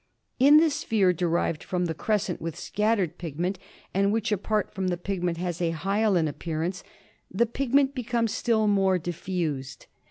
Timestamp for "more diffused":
8.65-9.85